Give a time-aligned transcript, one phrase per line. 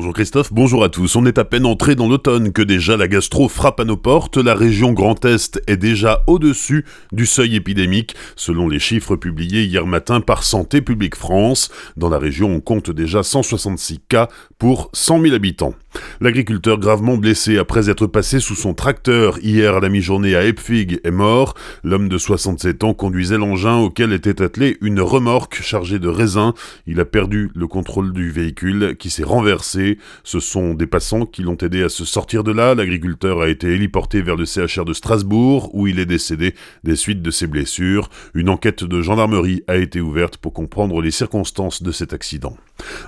[0.00, 1.14] Bonjour Christophe, bonjour à tous.
[1.16, 4.38] On est à peine entré dans l'automne que déjà la gastro frappe à nos portes.
[4.38, 9.86] La région Grand Est est déjà au-dessus du seuil épidémique, selon les chiffres publiés hier
[9.86, 11.68] matin par Santé publique France.
[11.98, 15.74] Dans la région, on compte déjà 166 cas pour 100 000 habitants.
[16.20, 21.00] L'agriculteur gravement blessé après être passé sous son tracteur hier à la mi-journée à Epfig
[21.04, 21.54] est mort.
[21.82, 26.52] L'homme de 67 ans conduisait l'engin auquel était attelée une remorque chargée de raisins.
[26.86, 31.42] Il a perdu le contrôle du véhicule qui s'est renversé ce sont des passants qui
[31.42, 32.74] l'ont aidé à se sortir de là.
[32.74, 36.54] L'agriculteur a été héliporté vers le CHR de Strasbourg, où il est décédé
[36.84, 38.08] des suites de ses blessures.
[38.34, 42.56] Une enquête de gendarmerie a été ouverte pour comprendre les circonstances de cet accident.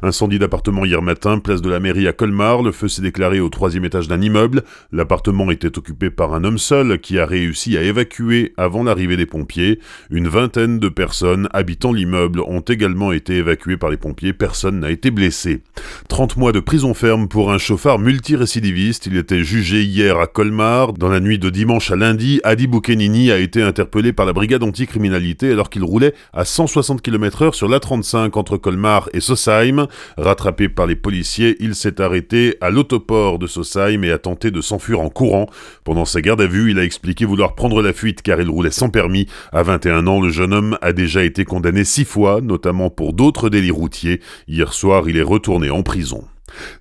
[0.02, 2.62] Incendie d'appartement hier matin, place de la mairie à Colmar.
[2.62, 4.62] Le feu s'est déclaré au troisième étage d'un immeuble.
[4.92, 9.27] L'appartement était occupé par un homme seul qui a réussi à évacuer avant l'arrivée des
[9.27, 9.78] pompiers.
[10.10, 14.32] Une vingtaine de personnes habitant l'immeuble ont également été évacuées par les pompiers.
[14.32, 15.62] Personne n'a été blessé.
[16.08, 19.06] 30 mois de prison ferme pour un chauffard multirécidiviste.
[19.06, 20.92] Il était jugé hier à Colmar.
[20.92, 24.62] Dans la nuit de dimanche à lundi, Adi Boukenini a été interpellé par la brigade
[24.62, 29.20] anticriminalité alors qu'il roulait à 160 km h sur l'A35 entre Colmar et
[30.16, 34.60] Rattrapé par les policiers, il s'est arrêté à l'autoport de Sosheim et a tenté de
[34.60, 35.46] s'enfuir en courant.
[35.84, 38.70] Pendant sa garde à vue, il a expliqué vouloir prendre la fuite car il roulait
[38.70, 39.27] sans permis.
[39.52, 43.48] À 21 ans, le jeune homme a déjà été condamné six fois, notamment pour d'autres
[43.48, 44.20] délits routiers.
[44.48, 46.24] Hier soir, il est retourné en prison.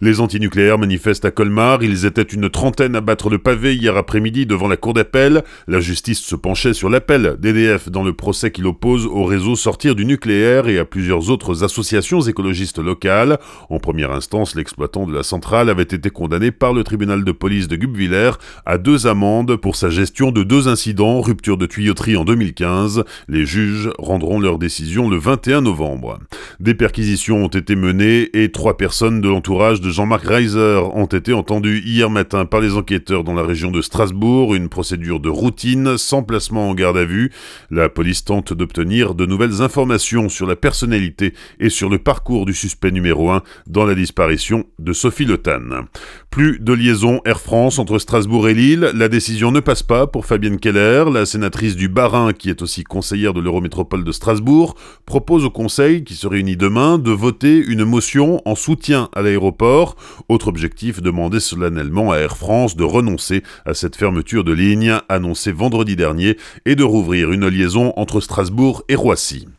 [0.01, 4.45] Les antinucléaires manifestent à Colmar, ils étaient une trentaine à battre le pavé hier après-midi
[4.45, 5.43] devant la cour d'appel.
[5.67, 9.95] La justice se penchait sur l'appel d'EDF dans le procès qu'il oppose au réseau Sortir
[9.95, 13.39] du nucléaire et à plusieurs autres associations écologistes locales.
[13.69, 17.67] En première instance, l'exploitant de la centrale avait été condamné par le tribunal de police
[17.67, 18.31] de Guebwiller
[18.65, 23.03] à deux amendes pour sa gestion de deux incidents, rupture de tuyauterie en 2015.
[23.27, 26.19] Les juges rendront leur décision le 21 novembre.
[26.59, 31.33] Des perquisitions ont été menées et trois personnes de l'entourage de Jean-Marc Reiser ont été
[31.33, 35.99] entendus hier matin par les enquêteurs dans la région de Strasbourg, une procédure de routine
[35.99, 37.31] sans placement en garde à vue.
[37.69, 42.55] La police tente d'obtenir de nouvelles informations sur la personnalité et sur le parcours du
[42.55, 45.37] suspect numéro 1 dans la disparition de Sophie Le
[46.31, 50.25] Plus de liaison Air France entre Strasbourg et Lille, la décision ne passe pas pour
[50.25, 54.75] Fabienne Keller, la sénatrice du Bas-Rhin qui est aussi conseillère de l'Eurométropole de Strasbourg,
[55.05, 59.97] propose au Conseil qui se réunit demain de voter une motion en soutien à l'aéroport.
[60.29, 65.51] Autre objectif, demander solennellement à Air France de renoncer à cette fermeture de ligne annoncée
[65.51, 69.49] vendredi dernier et de rouvrir une liaison entre Strasbourg et Roissy.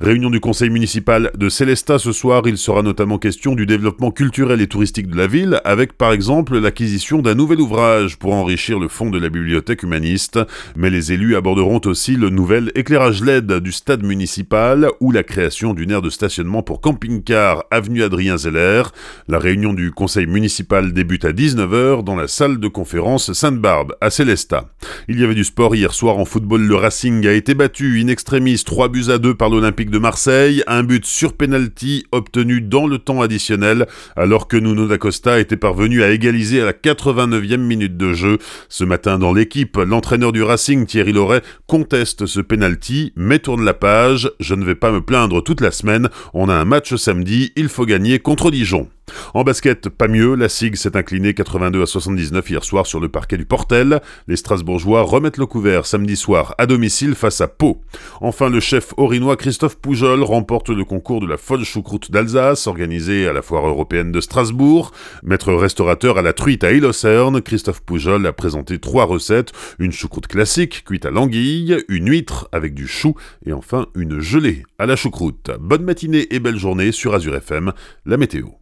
[0.00, 4.60] Réunion du conseil municipal de Célestat ce soir, il sera notamment question du développement culturel
[4.60, 8.88] et touristique de la ville, avec par exemple l'acquisition d'un nouvel ouvrage pour enrichir le
[8.88, 10.38] fonds de la bibliothèque humaniste,
[10.76, 15.74] mais les élus aborderont aussi le nouvel éclairage LED du stade municipal ou la création
[15.74, 18.82] d'une aire de stationnement pour camping-car avenue Adrien Zeller.
[19.28, 24.10] La réunion du conseil municipal débute à 19h dans la salle de conférence Sainte-Barbe à
[24.10, 24.68] Célestat.
[25.08, 28.08] Il y avait du sport hier soir en football, le Racing a été battu in
[28.08, 32.60] extremis 3 buts à 2 par le Olympique de Marseille, un but sur penalty obtenu
[32.60, 33.86] dans le temps additionnel,
[34.16, 38.38] alors que Nuno D'Acosta était parvenu à égaliser à la 89e minute de jeu.
[38.68, 43.74] Ce matin dans l'équipe, l'entraîneur du Racing, Thierry Loret, conteste ce penalty, mais tourne la
[43.74, 44.30] page.
[44.38, 47.68] Je ne vais pas me plaindre toute la semaine, on a un match samedi, il
[47.68, 48.88] faut gagner contre Dijon.
[49.34, 53.08] En basket, pas mieux, la SIG s'est inclinée 82 à 79 hier soir sur le
[53.08, 54.00] parquet du Portel.
[54.26, 57.80] Les Strasbourgeois remettent le couvert samedi soir à domicile face à Pau.
[58.20, 63.26] Enfin, le chef orinois Christophe Poujol remporte le concours de la folle choucroute d'Alsace organisé
[63.26, 64.92] à la foire européenne de Strasbourg.
[65.22, 70.26] Maître restaurateur à la truite à Ilocerne, Christophe Poujol a présenté trois recettes, une choucroute
[70.26, 73.14] classique cuite à l'anguille, une huître avec du chou
[73.46, 75.50] et enfin une gelée à la choucroute.
[75.60, 77.72] Bonne matinée et belle journée sur Azure FM,
[78.06, 78.58] la météo.